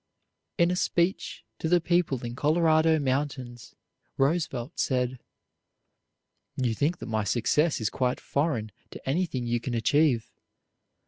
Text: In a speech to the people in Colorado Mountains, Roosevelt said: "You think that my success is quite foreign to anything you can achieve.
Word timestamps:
In 0.57 0.71
a 0.71 0.75
speech 0.75 1.45
to 1.59 1.69
the 1.69 1.79
people 1.79 2.25
in 2.25 2.33
Colorado 2.35 2.97
Mountains, 2.97 3.75
Roosevelt 4.17 4.79
said: 4.79 5.19
"You 6.55 6.73
think 6.73 6.97
that 6.97 7.05
my 7.05 7.23
success 7.23 7.79
is 7.79 7.91
quite 7.91 8.19
foreign 8.19 8.71
to 8.89 9.07
anything 9.07 9.45
you 9.45 9.59
can 9.59 9.75
achieve. 9.75 10.31